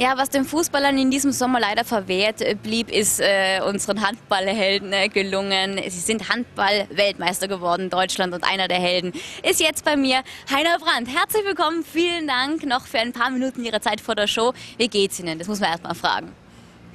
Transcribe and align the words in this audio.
Ja, 0.00 0.16
was 0.16 0.30
den 0.30 0.46
Fußballern 0.46 0.96
in 0.96 1.10
diesem 1.10 1.30
Sommer 1.30 1.60
leider 1.60 1.84
verwehrt 1.84 2.42
blieb, 2.62 2.90
ist 2.90 3.20
äh, 3.20 3.60
unseren 3.68 4.00
Handballhelden 4.00 4.94
äh, 4.94 5.08
gelungen. 5.10 5.78
Sie 5.88 6.00
sind 6.00 6.30
Handball-Weltmeister 6.30 7.48
geworden, 7.48 7.90
Deutschland, 7.90 8.32
und 8.32 8.42
einer 8.42 8.66
der 8.66 8.78
Helden 8.78 9.12
ist 9.42 9.60
jetzt 9.60 9.84
bei 9.84 9.98
mir 9.98 10.22
Heiner 10.50 10.78
Brandt. 10.78 11.14
Herzlich 11.14 11.44
willkommen, 11.44 11.84
vielen 11.84 12.26
Dank 12.26 12.64
noch 12.64 12.86
für 12.86 12.98
ein 12.98 13.12
paar 13.12 13.28
Minuten 13.28 13.62
Ihrer 13.62 13.82
Zeit 13.82 14.00
vor 14.00 14.14
der 14.14 14.26
Show. 14.26 14.54
Wie 14.78 14.88
geht's 14.88 15.20
Ihnen? 15.20 15.38
Das 15.38 15.48
muss 15.48 15.60
man 15.60 15.68
erst 15.68 15.82
mal 15.82 15.92
fragen. 15.92 16.32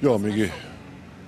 Ja, 0.00 0.16
geht. 0.16 0.50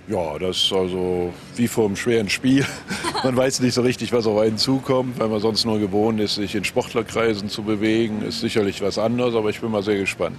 Ja, 0.09 0.37
das 0.37 0.57
ist 0.57 0.73
also 0.73 1.33
wie 1.55 1.69
vor 1.69 1.85
einem 1.85 1.95
schweren 1.95 2.29
Spiel. 2.29 2.67
Man 3.23 3.37
weiß 3.37 3.61
nicht 3.61 3.75
so 3.75 3.83
richtig, 3.83 4.13
was 4.13 4.27
auf 4.27 4.39
einen 4.39 4.59
zukommt, 4.59 5.21
weil 5.21 5.29
man 5.29 5.39
sonst 5.41 5.65
nur 5.65 5.79
gewohnt 5.79 6.19
ist, 6.19 6.37
sich 6.37 6.55
in 6.55 6.65
Sportlerkreisen 6.65 7.49
zu 7.49 7.63
bewegen. 7.63 8.23
Ist 8.23 8.41
sicherlich 8.41 8.81
was 8.81 8.99
anderes, 8.99 9.35
aber 9.35 9.51
ich 9.51 9.61
bin 9.61 9.71
mal 9.71 9.83
sehr 9.83 9.99
gespannt. 9.99 10.39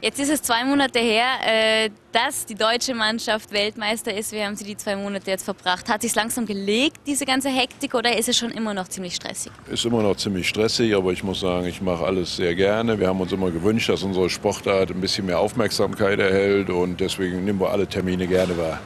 Jetzt 0.00 0.20
ist 0.20 0.30
es 0.30 0.42
zwei 0.42 0.64
Monate 0.64 1.00
her, 1.00 1.26
äh, 1.44 1.90
dass 2.12 2.46
die 2.46 2.54
deutsche 2.54 2.94
Mannschaft 2.94 3.50
Weltmeister 3.50 4.16
ist. 4.16 4.30
Wie 4.30 4.40
haben 4.40 4.54
Sie 4.54 4.62
die 4.64 4.76
zwei 4.76 4.94
Monate 4.94 5.28
jetzt 5.28 5.44
verbracht? 5.44 5.88
Hat 5.88 6.02
sich 6.02 6.14
langsam 6.14 6.46
gelegt, 6.46 6.98
diese 7.04 7.24
ganze 7.24 7.48
Hektik, 7.48 7.94
oder 7.94 8.16
ist 8.16 8.28
es 8.28 8.36
schon 8.36 8.52
immer 8.52 8.72
noch 8.74 8.86
ziemlich 8.86 9.16
stressig? 9.16 9.50
Ist 9.68 9.84
immer 9.84 10.00
noch 10.00 10.16
ziemlich 10.16 10.48
stressig, 10.48 10.94
aber 10.94 11.12
ich 11.12 11.24
muss 11.24 11.40
sagen, 11.40 11.66
ich 11.66 11.82
mache 11.82 12.04
alles 12.04 12.36
sehr 12.36 12.54
gerne. 12.54 13.00
Wir 13.00 13.08
haben 13.08 13.20
uns 13.20 13.32
immer 13.32 13.50
gewünscht, 13.50 13.88
dass 13.88 14.04
unsere 14.04 14.30
Sportart 14.30 14.92
ein 14.92 15.00
bisschen 15.00 15.26
mehr 15.26 15.40
Aufmerksamkeit 15.40 16.20
erhält 16.20 16.70
und 16.70 17.00
deswegen 17.00 17.44
nehmen 17.44 17.58
wir 17.58 17.70
alle 17.70 17.88
Termine 17.88 18.28
gerne 18.28 18.56
wahr. 18.56 18.78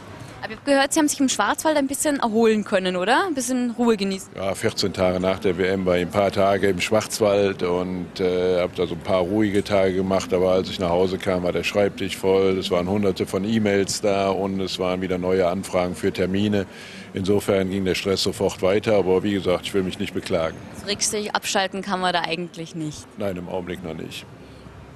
Aber 0.42 0.52
ich 0.54 0.58
habe 0.58 0.70
gehört, 0.70 0.92
Sie 0.92 0.98
haben 0.98 1.06
sich 1.06 1.20
im 1.20 1.28
Schwarzwald 1.28 1.76
ein 1.76 1.86
bisschen 1.86 2.18
erholen 2.18 2.64
können, 2.64 2.96
oder? 2.96 3.26
Ein 3.26 3.34
bisschen 3.34 3.70
Ruhe 3.70 3.96
genießen. 3.96 4.30
Ja, 4.34 4.52
14 4.54 4.92
Tage 4.92 5.20
nach 5.20 5.38
der 5.38 5.56
WM 5.56 5.86
war 5.86 5.96
ich 5.96 6.02
ein 6.02 6.10
paar 6.10 6.32
Tage 6.32 6.68
im 6.68 6.80
Schwarzwald 6.80 7.62
und 7.62 8.18
äh, 8.18 8.60
habe 8.60 8.72
da 8.74 8.88
so 8.88 8.94
ein 8.94 9.00
paar 9.00 9.20
ruhige 9.20 9.62
Tage 9.62 9.94
gemacht. 9.94 10.34
Aber 10.34 10.50
als 10.50 10.68
ich 10.68 10.80
nach 10.80 10.88
Hause 10.88 11.18
kam, 11.18 11.44
war 11.44 11.52
der 11.52 11.62
Schreibtisch 11.62 12.16
voll. 12.16 12.58
Es 12.58 12.72
waren 12.72 12.88
hunderte 12.88 13.24
von 13.24 13.44
E-Mails 13.44 14.00
da 14.00 14.30
und 14.30 14.60
es 14.60 14.80
waren 14.80 15.00
wieder 15.00 15.16
neue 15.16 15.46
Anfragen 15.46 15.94
für 15.94 16.12
Termine. 16.12 16.66
Insofern 17.14 17.70
ging 17.70 17.84
der 17.84 17.94
Stress 17.94 18.24
sofort 18.24 18.62
weiter. 18.62 18.96
Aber 18.96 19.22
wie 19.22 19.34
gesagt, 19.34 19.66
ich 19.66 19.74
will 19.74 19.84
mich 19.84 20.00
nicht 20.00 20.12
beklagen. 20.12 20.56
Richtig 20.88 21.36
abschalten 21.36 21.82
kann 21.82 22.00
man 22.00 22.12
da 22.12 22.22
eigentlich 22.22 22.74
nicht. 22.74 23.06
Nein, 23.16 23.36
im 23.36 23.48
Augenblick 23.48 23.84
noch 23.84 23.94
nicht. 23.94 24.26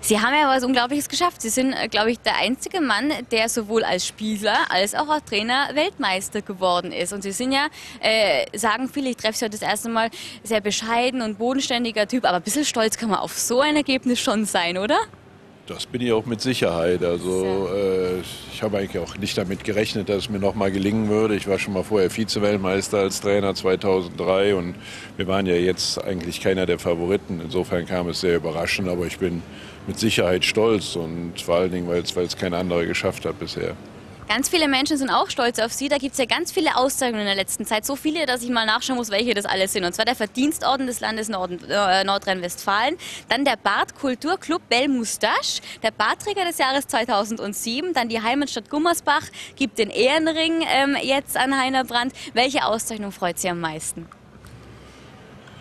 Sie 0.00 0.20
haben 0.20 0.34
ja 0.34 0.48
was 0.48 0.62
Unglaubliches 0.62 1.08
geschafft. 1.08 1.42
Sie 1.42 1.48
sind, 1.48 1.72
äh, 1.72 1.88
glaube 1.88 2.12
ich, 2.12 2.20
der 2.20 2.36
einzige 2.36 2.80
Mann, 2.80 3.12
der 3.30 3.48
sowohl 3.48 3.82
als 3.82 4.06
Spieler 4.06 4.70
als 4.70 4.94
auch 4.94 5.08
als 5.08 5.24
Trainer 5.24 5.70
Weltmeister 5.74 6.42
geworden 6.42 6.92
ist. 6.92 7.12
Und 7.12 7.22
Sie 7.22 7.32
sind 7.32 7.52
ja, 7.52 7.66
äh, 8.00 8.46
sagen 8.56 8.88
viele, 8.88 9.10
ich 9.10 9.16
treffe 9.16 9.38
Sie 9.38 9.44
heute 9.44 9.58
das 9.58 9.68
erste 9.68 9.88
Mal, 9.88 10.10
sehr 10.42 10.60
bescheiden 10.60 11.22
und 11.22 11.38
bodenständiger 11.38 12.06
Typ. 12.06 12.24
Aber 12.24 12.36
ein 12.36 12.42
bisschen 12.42 12.64
stolz 12.64 12.96
kann 12.96 13.10
man 13.10 13.18
auf 13.18 13.36
so 13.36 13.60
ein 13.60 13.76
Ergebnis 13.76 14.20
schon 14.20 14.44
sein, 14.44 14.78
oder? 14.78 14.98
Das 15.66 15.84
bin 15.86 16.00
ich 16.00 16.12
auch 16.12 16.26
mit 16.26 16.40
Sicherheit. 16.40 17.02
Also 17.02 17.68
äh, 17.74 18.20
ich 18.52 18.62
habe 18.62 18.78
eigentlich 18.78 19.02
auch 19.02 19.16
nicht 19.18 19.36
damit 19.36 19.64
gerechnet, 19.64 20.08
dass 20.08 20.18
es 20.18 20.30
mir 20.30 20.38
noch 20.38 20.54
mal 20.54 20.70
gelingen 20.70 21.08
würde. 21.08 21.34
Ich 21.34 21.48
war 21.48 21.58
schon 21.58 21.74
mal 21.74 21.82
vorher 21.82 22.08
Vize-Weltmeister 22.08 22.98
als 22.98 23.20
Trainer 23.20 23.52
2003 23.52 24.54
und 24.54 24.76
wir 25.16 25.26
waren 25.26 25.44
ja 25.46 25.56
jetzt 25.56 26.02
eigentlich 26.02 26.40
keiner 26.40 26.66
der 26.66 26.78
Favoriten. 26.78 27.40
Insofern 27.42 27.84
kam 27.84 28.08
es 28.08 28.20
sehr 28.20 28.36
überraschend, 28.36 28.88
aber 28.88 29.06
ich 29.06 29.18
bin 29.18 29.42
mit 29.88 29.98
Sicherheit 29.98 30.44
stolz 30.44 30.94
und 30.94 31.40
vor 31.40 31.56
allen 31.56 31.72
Dingen, 31.72 31.88
weil 31.88 32.02
es 32.02 32.36
kein 32.36 32.54
anderer 32.54 32.84
geschafft 32.84 33.24
hat 33.24 33.40
bisher. 33.40 33.74
Ganz 34.28 34.48
viele 34.48 34.66
Menschen 34.66 34.96
sind 34.96 35.08
auch 35.08 35.30
stolz 35.30 35.60
auf 35.60 35.72
Sie. 35.72 35.88
Da 35.88 35.98
gibt 35.98 36.12
es 36.12 36.18
ja 36.18 36.24
ganz 36.24 36.50
viele 36.50 36.76
Auszeichnungen 36.76 37.22
in 37.22 37.26
der 37.26 37.36
letzten 37.36 37.64
Zeit. 37.64 37.86
So 37.86 37.94
viele, 37.94 38.26
dass 38.26 38.42
ich 38.42 38.50
mal 38.50 38.66
nachschauen 38.66 38.98
muss, 38.98 39.10
welche 39.10 39.34
das 39.34 39.44
alles 39.44 39.72
sind. 39.72 39.84
Und 39.84 39.94
zwar 39.94 40.04
der 40.04 40.16
Verdienstorden 40.16 40.88
des 40.88 40.98
Landes 40.98 41.28
äh, 41.28 42.04
Nordrhein-Westfalen, 42.04 42.96
dann 43.28 43.44
der 43.44 43.56
Bart 43.56 43.94
Kulturclub 43.94 44.68
Belle 44.68 44.88
Moustache, 44.88 45.62
der 45.82 45.92
Bartträger 45.92 46.44
des 46.44 46.58
Jahres 46.58 46.88
2007, 46.88 47.94
dann 47.94 48.08
die 48.08 48.20
Heimatstadt 48.20 48.68
Gummersbach, 48.68 49.22
gibt 49.54 49.78
den 49.78 49.90
Ehrenring 49.90 50.64
ähm, 50.68 50.96
jetzt 51.00 51.36
an 51.36 51.56
Heiner 51.56 51.84
Brandt. 51.84 52.12
Welche 52.34 52.64
Auszeichnung 52.64 53.12
freut 53.12 53.38
Sie 53.38 53.48
am 53.48 53.60
meisten? 53.60 54.08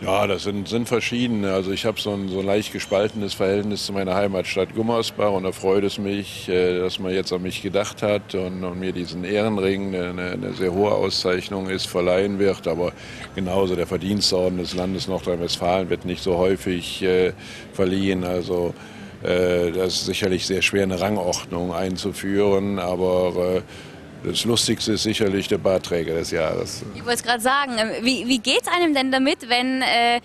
Ja, 0.01 0.27
das 0.27 0.43
sind, 0.43 0.67
sind 0.67 0.89
verschiedene. 0.89 1.53
Also 1.53 1.71
ich 1.71 1.85
habe 1.85 2.01
so 2.01 2.11
ein, 2.11 2.27
so 2.27 2.39
ein 2.39 2.45
leicht 2.45 2.73
gespaltenes 2.73 3.33
Verhältnis 3.33 3.85
zu 3.85 3.93
meiner 3.93 4.13
Heimatstadt 4.13 4.75
Gummersbach 4.75 5.31
und 5.31 5.43
da 5.43 5.53
freut 5.53 5.85
es 5.85 5.97
mich, 5.97 6.49
äh, 6.49 6.79
dass 6.79 6.99
man 6.99 7.13
jetzt 7.13 7.31
an 7.31 7.41
mich 7.41 7.61
gedacht 7.61 8.01
hat 8.01 8.35
und, 8.35 8.65
und 8.65 8.77
mir 8.77 8.91
diesen 8.91 9.23
Ehrenring, 9.23 9.95
eine, 9.95 10.31
eine, 10.31 10.53
sehr 10.53 10.73
hohe 10.73 10.91
Auszeichnung 10.91 11.69
ist, 11.69 11.87
verleihen 11.87 12.39
wird. 12.39 12.67
Aber 12.67 12.91
genauso 13.35 13.77
der 13.77 13.87
Verdienstorden 13.87 14.57
des 14.57 14.73
Landes 14.73 15.07
Nordrhein-Westfalen 15.07 15.89
wird 15.89 16.03
nicht 16.03 16.21
so 16.21 16.37
häufig 16.37 17.01
äh, 17.01 17.31
verliehen. 17.71 18.25
Also 18.25 18.73
äh, 19.23 19.71
das 19.71 19.93
ist 19.93 20.05
sicherlich 20.07 20.45
sehr 20.45 20.61
schwer, 20.61 20.83
eine 20.83 20.99
Rangordnung 20.99 21.73
einzuführen, 21.73 22.79
aber 22.79 23.55
äh, 23.55 23.61
das 24.23 24.45
Lustigste 24.45 24.93
ist 24.93 25.03
sicherlich 25.03 25.47
der 25.47 25.57
Bartträger 25.57 26.15
des 26.15 26.31
Jahres. 26.31 26.83
Ich 26.95 27.05
wollte 27.05 27.17
es 27.17 27.23
gerade 27.23 27.41
sagen, 27.41 27.73
ähm, 27.77 27.89
wie, 28.01 28.27
wie 28.27 28.39
geht 28.39 28.61
es 28.61 28.67
einem 28.67 28.93
denn 28.93 29.11
damit, 29.11 29.49
wenn, 29.49 29.81
äh, 29.81 30.21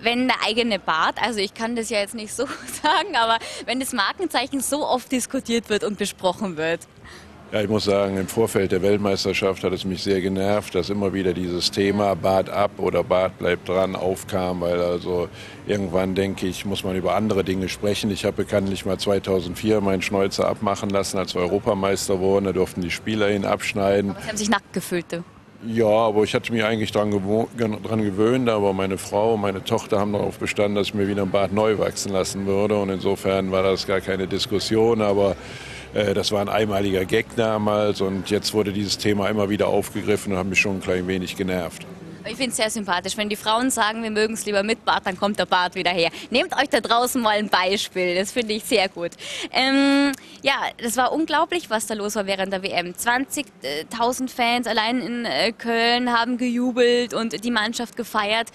wenn 0.00 0.28
der 0.28 0.36
eigene 0.46 0.78
Bart, 0.78 1.16
also 1.22 1.38
ich 1.38 1.54
kann 1.54 1.76
das 1.76 1.90
ja 1.90 1.98
jetzt 1.98 2.14
nicht 2.14 2.32
so 2.32 2.46
sagen, 2.82 3.16
aber 3.16 3.38
wenn 3.66 3.80
das 3.80 3.92
Markenzeichen 3.92 4.60
so 4.60 4.86
oft 4.86 5.10
diskutiert 5.10 5.68
wird 5.68 5.84
und 5.84 5.98
besprochen 5.98 6.56
wird? 6.56 6.80
Ja, 7.52 7.60
ich 7.60 7.68
muss 7.68 7.84
sagen, 7.84 8.16
im 8.16 8.26
Vorfeld 8.26 8.72
der 8.72 8.82
Weltmeisterschaft 8.82 9.62
hat 9.62 9.72
es 9.72 9.84
mich 9.84 10.02
sehr 10.02 10.20
genervt, 10.20 10.74
dass 10.74 10.90
immer 10.90 11.14
wieder 11.14 11.32
dieses 11.32 11.70
Thema 11.70 12.16
Bart 12.16 12.50
ab 12.50 12.72
oder 12.78 13.04
Bart 13.04 13.38
bleibt 13.38 13.68
dran 13.68 13.94
aufkam, 13.94 14.62
weil 14.62 14.80
also 14.80 15.28
irgendwann 15.64 16.16
denke 16.16 16.48
ich, 16.48 16.64
muss 16.64 16.82
man 16.82 16.96
über 16.96 17.14
andere 17.14 17.44
Dinge 17.44 17.68
sprechen. 17.68 18.10
Ich 18.10 18.24
habe 18.24 18.38
bekanntlich 18.38 18.84
mal 18.84 18.98
2004 18.98 19.80
meinen 19.80 20.02
Schnäuzer 20.02 20.48
abmachen 20.48 20.90
lassen, 20.90 21.18
als 21.18 21.36
wir 21.36 21.42
Europameister 21.42 22.18
wurden. 22.18 22.46
Da 22.46 22.52
durften 22.52 22.80
die 22.80 22.90
Spieler 22.90 23.30
ihn 23.30 23.44
abschneiden. 23.44 24.10
Aber 24.10 24.22
Sie 24.22 24.28
haben 24.28 24.36
sich 24.36 24.50
nackt 24.50 24.72
gefühlt, 24.72 25.06
du. 25.12 25.22
Ja, 25.64 25.86
aber 25.86 26.24
ich 26.24 26.34
hatte 26.34 26.52
mich 26.52 26.64
eigentlich 26.64 26.90
daran 26.90 27.12
dran 27.12 28.02
gewöhnt, 28.02 28.48
aber 28.48 28.72
meine 28.72 28.98
Frau 28.98 29.34
und 29.34 29.40
meine 29.40 29.62
Tochter 29.62 30.00
haben 30.00 30.12
darauf 30.12 30.38
bestanden, 30.38 30.74
dass 30.74 30.88
ich 30.88 30.94
mir 30.94 31.06
wieder 31.06 31.22
ein 31.22 31.30
Bart 31.30 31.52
neu 31.52 31.78
wachsen 31.78 32.12
lassen 32.12 32.44
würde. 32.44 32.76
Und 32.76 32.90
insofern 32.90 33.52
war 33.52 33.62
das 33.62 33.86
gar 33.86 34.00
keine 34.00 34.26
Diskussion, 34.26 35.00
aber 35.00 35.36
das 36.14 36.32
war 36.32 36.40
ein 36.40 36.48
einmaliger 36.48 37.04
Gag 37.04 37.26
damals 37.36 38.00
und 38.00 38.30
jetzt 38.30 38.52
wurde 38.52 38.72
dieses 38.72 38.98
Thema 38.98 39.28
immer 39.28 39.48
wieder 39.48 39.68
aufgegriffen 39.68 40.32
und 40.32 40.38
hat 40.38 40.46
mich 40.46 40.60
schon 40.60 40.76
ein 40.76 40.80
klein 40.80 41.06
wenig 41.06 41.36
genervt. 41.36 41.86
Ich 42.28 42.36
finde 42.36 42.50
es 42.50 42.56
sehr 42.56 42.70
sympathisch. 42.70 43.16
Wenn 43.16 43.28
die 43.28 43.36
Frauen 43.36 43.70
sagen, 43.70 44.02
wir 44.02 44.10
mögen 44.10 44.34
es 44.34 44.44
lieber 44.46 44.64
mit 44.64 44.84
Bart, 44.84 45.06
dann 45.06 45.16
kommt 45.16 45.38
der 45.38 45.46
Bart 45.46 45.76
wieder 45.76 45.92
her. 45.92 46.10
Nehmt 46.30 46.56
euch 46.56 46.68
da 46.68 46.80
draußen 46.80 47.22
mal 47.22 47.38
ein 47.38 47.48
Beispiel. 47.48 48.16
Das 48.16 48.32
finde 48.32 48.54
ich 48.54 48.64
sehr 48.64 48.88
gut. 48.88 49.12
Ähm, 49.52 50.10
ja, 50.42 50.54
das 50.82 50.96
war 50.96 51.12
unglaublich, 51.12 51.70
was 51.70 51.86
da 51.86 51.94
los 51.94 52.16
war 52.16 52.26
während 52.26 52.52
der 52.52 52.64
WM. 52.64 52.94
20.000 52.94 54.28
Fans 54.28 54.66
allein 54.66 55.00
in 55.00 55.24
äh, 55.24 55.52
Köln 55.52 56.12
haben 56.12 56.36
gejubelt 56.36 57.14
und 57.14 57.44
die 57.44 57.50
Mannschaft 57.52 57.96
gefeiert. 57.96 58.48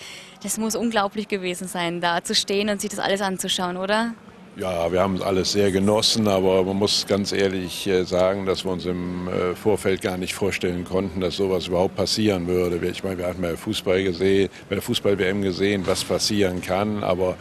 Das 0.43 0.57
muss 0.57 0.75
unglaublich 0.75 1.29
gewesen 1.29 1.69
sein, 1.69 2.01
da 2.01 2.23
zu 2.23 2.35
stehen 2.35 2.69
und 2.69 2.81
sich 2.81 2.89
das 2.89 2.99
alles 2.99 3.21
anzuschauen, 3.21 3.77
oder? 3.77 4.13
Ja, 4.57 4.91
wir 4.91 4.99
haben 4.99 5.15
es 5.15 5.21
alles 5.21 5.53
sehr 5.53 5.71
genossen, 5.71 6.27
aber 6.27 6.63
man 6.65 6.75
muss 6.75 7.07
ganz 7.07 7.31
ehrlich 7.31 7.87
äh, 7.87 8.03
sagen, 8.03 8.45
dass 8.45 8.65
wir 8.65 8.71
uns 8.73 8.85
im 8.85 9.29
äh, 9.29 9.55
Vorfeld 9.55 10.01
gar 10.01 10.17
nicht 10.17 10.33
vorstellen 10.33 10.83
konnten, 10.83 11.21
dass 11.21 11.37
sowas 11.37 11.67
überhaupt 11.67 11.95
passieren 11.95 12.47
würde. 12.47 12.85
Ich 12.85 13.01
meine, 13.01 13.17
wir 13.17 13.27
hatten 13.27 13.41
bei 13.41 13.55
Fußball 13.55 14.03
gesehen, 14.03 14.49
bei 14.67 14.75
der 14.75 14.81
Fußball-WM 14.81 15.41
gesehen, 15.41 15.83
was 15.87 16.03
passieren 16.03 16.61
kann, 16.61 17.01
aber 17.01 17.37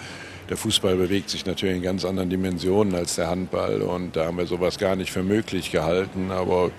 der 0.50 0.56
Fußball 0.56 0.96
bewegt 0.96 1.30
sich 1.30 1.46
natürlich 1.46 1.76
in 1.76 1.82
ganz 1.82 2.04
anderen 2.04 2.28
Dimensionen 2.28 2.94
als 2.94 3.14
der 3.14 3.30
Handball 3.30 3.82
und 3.82 4.16
da 4.16 4.26
haben 4.26 4.36
wir 4.36 4.46
sowas 4.46 4.78
gar 4.78 4.96
nicht 4.96 5.12
für 5.12 5.22
möglich 5.22 5.70
gehalten, 5.70 6.32
aber 6.32 6.72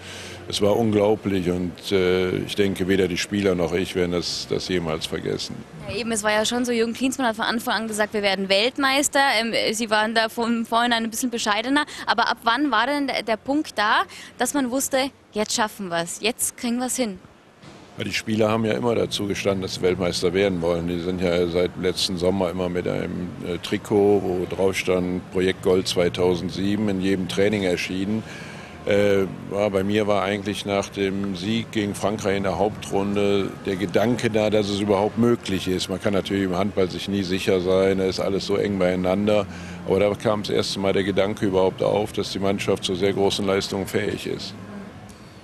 es 0.49 0.61
war 0.61 0.75
unglaublich 0.75 1.49
und 1.49 1.91
äh, 1.93 2.31
ich 2.39 2.55
denke, 2.55 2.89
weder 2.89 3.07
die 3.07 3.17
Spieler 3.17 3.55
noch 3.55 3.71
ich 3.73 3.95
werden 3.95 4.11
das, 4.11 4.45
das 4.49 4.67
jemals 4.67 5.05
vergessen. 5.05 5.55
Ja, 5.87 5.95
eben, 5.95 6.11
es 6.11 6.21
war 6.21 6.31
ja 6.31 6.43
schon 6.45 6.65
so, 6.65 6.73
Jürgen 6.73 6.93
Klinsmann 6.93 7.27
hat 7.27 7.37
von 7.37 7.45
Anfang 7.45 7.83
an 7.83 7.87
gesagt, 7.87 8.13
wir 8.13 8.21
werden 8.21 8.49
Weltmeister. 8.49 9.21
Ähm, 9.39 9.53
Sie 9.73 9.89
waren 9.89 10.13
da 10.13 10.27
von 10.27 10.65
vorhin 10.65 10.91
ein 10.91 11.09
bisschen 11.09 11.29
bescheidener, 11.29 11.85
aber 12.05 12.29
ab 12.29 12.39
wann 12.43 12.71
war 12.71 12.87
denn 12.87 13.07
der, 13.07 13.23
der 13.23 13.37
Punkt 13.37 13.77
da, 13.77 14.01
dass 14.37 14.53
man 14.53 14.69
wusste, 14.69 15.11
jetzt 15.31 15.55
schaffen 15.55 15.87
wir 15.87 15.99
es, 15.99 16.19
jetzt 16.19 16.57
kriegen 16.57 16.77
wir 16.77 16.87
es 16.87 16.97
hin? 16.97 17.19
Die 17.97 18.13
Spieler 18.13 18.49
haben 18.49 18.65
ja 18.65 18.73
immer 18.73 18.95
dazu 18.95 19.27
gestanden, 19.27 19.61
dass 19.61 19.75
sie 19.75 19.81
Weltmeister 19.81 20.33
werden 20.33 20.61
wollen. 20.61 20.87
Die 20.87 20.99
sind 20.99 21.21
ja 21.21 21.45
seit 21.47 21.71
letzten 21.79 22.17
Sommer 22.17 22.49
immer 22.49 22.69
mit 22.69 22.87
einem 22.87 23.29
äh, 23.45 23.57
Trikot, 23.57 24.21
wo 24.23 24.47
drauf 24.49 24.75
stand 24.75 25.29
Projekt 25.31 25.61
Gold 25.61 25.87
2007, 25.87 26.87
in 26.87 27.01
jedem 27.01 27.27
Training 27.27 27.63
erschienen. 27.63 28.23
Äh, 28.85 29.27
bei 29.51 29.83
mir 29.83 30.07
war 30.07 30.23
eigentlich 30.23 30.65
nach 30.65 30.89
dem 30.89 31.35
Sieg 31.35 31.71
gegen 31.71 31.93
Frankreich 31.93 32.37
in 32.37 32.43
der 32.43 32.57
Hauptrunde 32.57 33.49
der 33.67 33.75
Gedanke 33.75 34.31
da, 34.31 34.49
dass 34.49 34.69
es 34.69 34.79
überhaupt 34.79 35.19
möglich 35.19 35.67
ist. 35.67 35.89
Man 35.89 36.01
kann 36.01 36.13
natürlich 36.13 36.45
im 36.45 36.57
Handball 36.57 36.89
sich 36.89 37.07
nie 37.07 37.21
sicher 37.21 37.61
sein, 37.61 37.99
da 37.99 38.05
ist 38.05 38.19
alles 38.19 38.47
so 38.47 38.55
eng 38.55 38.79
beieinander. 38.79 39.45
Aber 39.85 39.99
da 39.99 40.11
kam 40.15 40.41
das 40.41 40.49
erste 40.49 40.79
Mal 40.79 40.93
der 40.93 41.03
Gedanke 41.03 41.45
überhaupt 41.45 41.83
auf, 41.83 42.13
dass 42.13 42.31
die 42.31 42.39
Mannschaft 42.39 42.85
zu 42.85 42.95
sehr 42.95 43.13
großen 43.13 43.45
Leistungen 43.45 43.85
fähig 43.85 44.25
ist. 44.25 44.55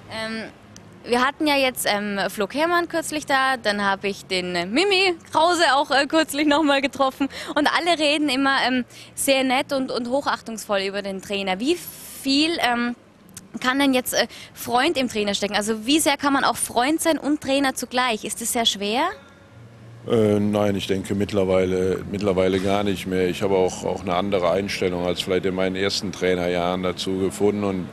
Ähm 0.09 0.45
wir 1.07 1.25
hatten 1.25 1.47
ja 1.47 1.55
jetzt 1.55 1.87
ähm, 1.89 2.19
Flo 2.29 2.47
Kermann 2.47 2.87
kürzlich 2.87 3.25
da, 3.25 3.57
dann 3.57 3.83
habe 3.83 4.07
ich 4.07 4.25
den 4.25 4.55
äh, 4.55 4.65
Mimi 4.65 5.15
Krause 5.31 5.63
auch 5.75 5.91
äh, 5.91 6.05
kürzlich 6.07 6.47
nochmal 6.47 6.81
getroffen 6.81 7.29
und 7.55 7.67
alle 7.67 7.99
reden 7.99 8.29
immer 8.29 8.57
ähm, 8.67 8.85
sehr 9.15 9.43
nett 9.43 9.73
und, 9.73 9.91
und 9.91 10.09
hochachtungsvoll 10.09 10.81
über 10.81 11.01
den 11.01 11.21
Trainer. 11.21 11.59
Wie 11.59 11.75
viel 11.75 12.57
ähm, 12.59 12.95
kann 13.59 13.79
denn 13.79 13.93
jetzt 13.93 14.13
äh, 14.13 14.27
Freund 14.53 14.97
im 14.97 15.07
Trainer 15.07 15.33
stecken? 15.33 15.55
Also 15.55 15.85
wie 15.85 15.99
sehr 15.99 16.17
kann 16.17 16.33
man 16.33 16.43
auch 16.43 16.57
Freund 16.57 17.01
sein 17.01 17.17
und 17.17 17.41
Trainer 17.41 17.73
zugleich? 17.73 18.23
Ist 18.23 18.41
das 18.41 18.53
sehr 18.53 18.65
schwer? 18.65 19.07
Äh, 20.09 20.39
nein, 20.39 20.75
ich 20.75 20.87
denke 20.87 21.15
mittlerweile, 21.15 22.03
mittlerweile 22.11 22.59
gar 22.59 22.83
nicht 22.83 23.07
mehr. 23.07 23.27
Ich 23.27 23.41
habe 23.41 23.55
auch, 23.55 23.83
auch 23.83 24.01
eine 24.01 24.15
andere 24.15 24.51
Einstellung 24.51 25.05
als 25.05 25.21
vielleicht 25.21 25.45
in 25.45 25.55
meinen 25.55 25.75
ersten 25.75 26.11
Trainerjahren 26.11 26.83
dazu 26.83 27.17
gefunden 27.17 27.63
und 27.63 27.87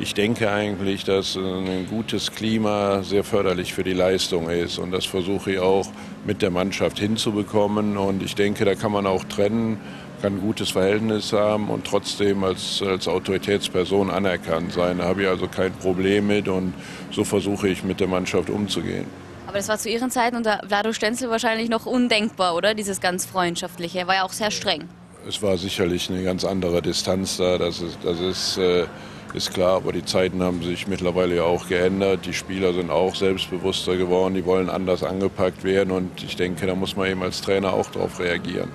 ich 0.00 0.14
denke 0.14 0.50
eigentlich, 0.50 1.04
dass 1.04 1.36
ein 1.36 1.86
gutes 1.88 2.32
Klima 2.32 3.02
sehr 3.02 3.22
förderlich 3.22 3.74
für 3.74 3.84
die 3.84 3.92
Leistung 3.92 4.48
ist 4.48 4.78
und 4.78 4.92
das 4.92 5.04
versuche 5.04 5.52
ich 5.52 5.58
auch 5.58 5.86
mit 6.24 6.40
der 6.40 6.50
Mannschaft 6.50 6.98
hinzubekommen 6.98 7.98
und 7.98 8.22
ich 8.22 8.34
denke, 8.34 8.64
da 8.64 8.74
kann 8.74 8.92
man 8.92 9.06
auch 9.06 9.24
trennen, 9.24 9.78
kann 10.22 10.36
ein 10.36 10.40
gutes 10.40 10.70
Verhältnis 10.70 11.34
haben 11.34 11.68
und 11.68 11.86
trotzdem 11.86 12.44
als, 12.44 12.82
als 12.82 13.08
Autoritätsperson 13.08 14.10
anerkannt 14.10 14.72
sein. 14.72 14.98
Da 14.98 15.04
habe 15.04 15.22
ich 15.22 15.28
also 15.28 15.48
kein 15.48 15.72
Problem 15.72 16.28
mit 16.28 16.48
und 16.48 16.72
so 17.10 17.22
versuche 17.22 17.68
ich 17.68 17.84
mit 17.84 18.00
der 18.00 18.08
Mannschaft 18.08 18.48
umzugehen. 18.48 19.04
Aber 19.46 19.58
das 19.58 19.68
war 19.68 19.78
zu 19.78 19.90
Ihren 19.90 20.10
Zeiten 20.10 20.36
unter 20.36 20.60
Vlado 20.66 20.92
Stenzel 20.92 21.28
wahrscheinlich 21.28 21.68
noch 21.68 21.84
undenkbar, 21.84 22.54
oder? 22.54 22.74
Dieses 22.74 23.00
ganz 23.00 23.26
Freundschaftliche. 23.26 23.98
Er 23.98 24.06
war 24.06 24.14
ja 24.14 24.24
auch 24.24 24.32
sehr 24.32 24.50
streng. 24.50 24.84
Es 25.28 25.42
war 25.42 25.58
sicherlich 25.58 26.08
eine 26.08 26.22
ganz 26.22 26.44
andere 26.44 26.80
Distanz 26.80 27.36
da, 27.36 27.58
das 27.58 27.80
ist, 27.80 27.98
das 28.02 28.20
ist, 28.20 28.56
äh, 28.56 28.86
ist 29.34 29.54
klar, 29.54 29.76
aber 29.76 29.92
die 29.92 30.04
Zeiten 30.04 30.42
haben 30.42 30.62
sich 30.62 30.86
mittlerweile 30.86 31.36
ja 31.36 31.42
auch 31.44 31.68
geändert. 31.68 32.26
Die 32.26 32.32
Spieler 32.32 32.72
sind 32.72 32.90
auch 32.90 33.14
selbstbewusster 33.14 33.96
geworden, 33.96 34.34
die 34.34 34.44
wollen 34.44 34.68
anders 34.68 35.02
angepackt 35.02 35.64
werden 35.64 35.90
und 35.90 36.22
ich 36.22 36.36
denke, 36.36 36.66
da 36.66 36.74
muss 36.74 36.96
man 36.96 37.08
eben 37.08 37.22
als 37.22 37.40
Trainer 37.40 37.72
auch 37.72 37.90
darauf 37.90 38.18
reagieren. 38.20 38.70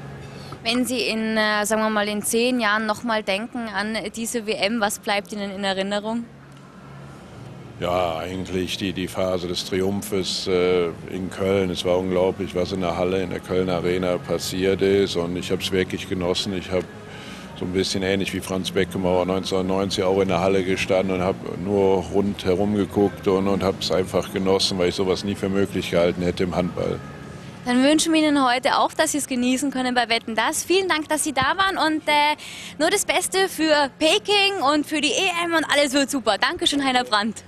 Wenn 0.64 0.86
Sie 0.86 1.02
in, 1.02 1.38
äh, 1.38 1.66
sagen 1.66 1.82
wir 1.84 1.92
mal, 1.92 2.08
in 2.08 2.24
zehn 2.24 2.60
Jahren 2.60 2.88
nochmal 2.88 3.22
denken 3.22 3.68
an 3.68 3.98
diese 4.16 4.48
WM, 4.48 4.82
was 4.82 4.98
bleibt 4.98 5.32
Ihnen 5.32 5.52
in 5.52 5.64
Erinnerung? 5.64 6.26
Ja, 7.80 8.20
eigentlich 8.20 8.78
die, 8.78 8.94
die 8.94 9.08
Phase 9.08 9.48
des 9.48 9.66
Triumphes 9.66 10.48
äh, 10.48 10.88
in 11.12 11.30
Köln. 11.30 11.70
Es 11.70 11.84
war 11.84 12.00
unglaublich, 12.00 12.56
was 12.56 12.72
in 12.72 12.80
der 12.80 12.96
Halle, 12.96 13.22
in 13.22 13.32
der 13.32 13.42
Köln 13.42 13.70
Arena 13.70 14.18
passiert 14.18 14.82
ist. 14.82 15.18
Und 15.18 15.36
ich 15.36 15.52
habe 15.52 15.62
es 15.62 15.72
wirklich 15.72 16.08
genossen. 16.08 16.58
Ich 16.58 16.72
habe 16.72 16.86
so 17.58 17.66
ein 17.66 17.72
bisschen 17.72 18.04
ähnlich 18.04 18.34
wie 18.34 18.42
Franz 18.42 18.72
Beckenbauer 18.72 19.22
1990 19.22 20.04
auch 20.04 20.20
in 20.20 20.28
der 20.28 20.42
Halle 20.42 20.64
gestanden 20.64 21.16
und 21.16 21.22
habe 21.22 21.38
nur 21.64 22.04
rundherum 22.14 22.76
geguckt 22.76 23.28
und, 23.28 23.48
und 23.48 23.64
habe 23.64 23.78
es 23.80 23.92
einfach 23.92 24.34
genossen, 24.34 24.78
weil 24.78 24.90
ich 24.90 24.96
sowas 24.96 25.24
nie 25.24 25.36
für 25.36 25.50
möglich 25.50 25.92
gehalten 25.92 26.22
hätte 26.22 26.44
im 26.44 26.56
Handball. 26.56 27.00
Dann 27.66 27.82
wünschen 27.82 28.14
wir 28.14 28.22
Ihnen 28.22 28.46
heute 28.46 28.78
auch, 28.78 28.94
dass 28.94 29.14
Sie 29.14 29.18
es 29.18 29.28
genießen 29.28 29.72
können 29.72 29.96
bei 29.96 30.08
Wetten 30.10 30.36
Das. 30.36 30.64
Vielen 30.64 30.88
Dank, 30.88 31.10
dass 31.10 31.24
Sie 31.24 31.34
da 31.34 31.56
waren 31.58 31.78
und 31.78 32.08
äh, 32.08 32.36
nur 32.78 32.92
das 32.92 33.06
Beste 33.06 33.50
für 33.50 33.90
Peking 33.98 34.62
und 34.74 34.86
für 34.86 35.02
die 35.02 35.12
EM 35.12 35.54
und 35.56 35.64
alles 35.64 35.94
wird 35.94 36.12
super. 36.12 36.38
Dankeschön, 36.38 36.86
Heiner 36.86 37.06
Brandt. 37.06 37.46